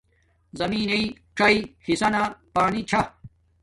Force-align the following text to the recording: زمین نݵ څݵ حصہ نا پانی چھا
زمین 0.59 0.83
نݵ 0.89 1.03
څݵ 1.37 1.55
حصہ 1.87 2.07
نا 2.13 2.21
پانی 2.53 2.81
چھا 2.89 3.01